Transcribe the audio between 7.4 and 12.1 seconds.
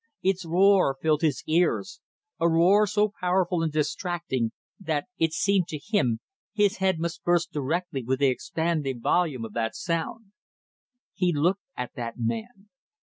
directly with the expanding volume of that sound. He looked at